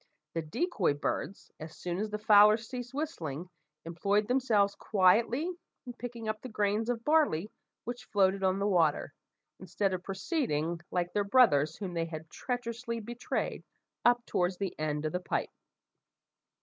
The 0.33 0.41
decoy 0.41 0.95
birds, 0.95 1.51
as 1.59 1.77
soon 1.77 1.99
as 1.99 2.09
the 2.09 2.17
fowler 2.17 2.57
ceased 2.57 2.91
whistling, 2.91 3.51
employed 3.85 4.27
themselves 4.27 4.73
quietly 4.73 5.51
in 5.85 5.93
picking 5.93 6.27
up 6.27 6.41
the 6.41 6.49
grains 6.49 6.89
of 6.89 7.03
barley 7.05 7.51
which 7.83 8.05
floated 8.05 8.41
on 8.43 8.57
the 8.57 8.65
water, 8.65 9.13
instead 9.59 9.93
of 9.93 10.01
proceeding, 10.01 10.81
like 10.89 11.13
their 11.13 11.23
brothers 11.23 11.75
whom 11.75 11.93
they 11.93 12.05
had 12.05 12.31
treacherously 12.31 12.99
betrayed, 12.99 13.63
up 14.03 14.25
towards 14.25 14.57
the 14.57 14.73
end 14.79 15.05
of 15.05 15.11
the 15.11 15.19
pipe. 15.19 15.51